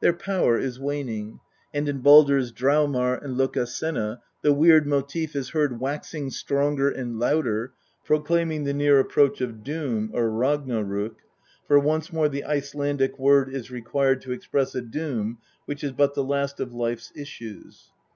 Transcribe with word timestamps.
Their 0.00 0.14
power 0.14 0.58
is 0.58 0.80
waning, 0.80 1.38
and 1.72 1.88
in 1.88 2.00
Baldrs 2.02 2.50
Draumar 2.50 3.22
and 3.22 3.36
Lokasenna 3.36 4.18
the 4.42 4.52
Weird 4.52 4.84
motive 4.84 5.36
is 5.36 5.50
heard 5.50 5.78
waxing 5.78 6.30
stronger 6.30 6.90
and 6.90 7.20
louder, 7.20 7.72
proclaiming 8.04 8.64
the 8.64 8.74
near 8.74 8.98
approach 8.98 9.40
of 9.40 9.62
Doom 9.62 10.10
or 10.12 10.28
Ragnarok, 10.28 11.18
for 11.68 11.78
once 11.78 12.12
more 12.12 12.28
the 12.28 12.42
Icelandic 12.42 13.16
word 13.16 13.48
is 13.48 13.70
required 13.70 14.22
to 14.22 14.32
express 14.32 14.74
a 14.74 14.82
Doom 14.82 15.38
which 15.66 15.84
is 15.84 15.92
but 15.92 16.14
the 16.16 16.24
last 16.24 16.58
of 16.58 16.74
life's 16.74 17.12
issues. 17.14 17.92